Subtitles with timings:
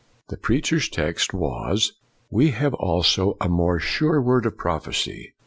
[0.29, 1.93] The preacher's text was,
[2.31, 5.35] We have also a more sure word of prophecy.'